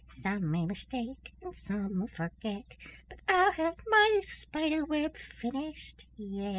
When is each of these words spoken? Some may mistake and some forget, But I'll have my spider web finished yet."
Some 0.23 0.49
may 0.49 0.65
mistake 0.65 1.31
and 1.43 1.53
some 1.67 2.07
forget, 2.07 2.65
But 3.07 3.19
I'll 3.29 3.51
have 3.51 3.75
my 3.85 4.21
spider 4.41 4.83
web 4.83 5.15
finished 5.39 6.05
yet." 6.17 6.49